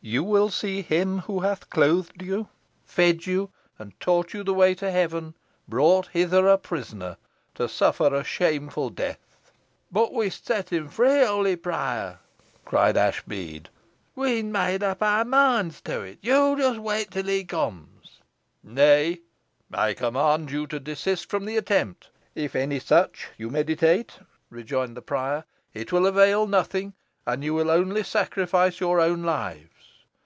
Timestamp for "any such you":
22.54-23.50